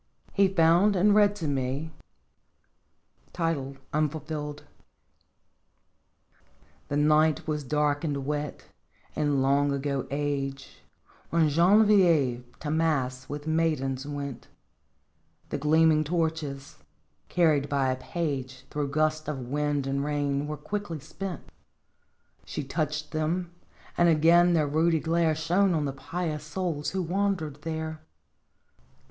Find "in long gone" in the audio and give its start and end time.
9.15-10.07